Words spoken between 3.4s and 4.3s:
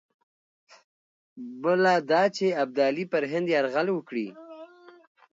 یرغل وکړي.